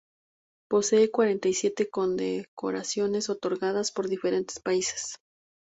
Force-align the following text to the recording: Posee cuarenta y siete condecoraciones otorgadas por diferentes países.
Posee 0.67 1.11
cuarenta 1.11 1.47
y 1.47 1.53
siete 1.53 1.87
condecoraciones 1.91 3.29
otorgadas 3.29 3.91
por 3.91 4.07
diferentes 4.09 4.59
países. 4.59 5.17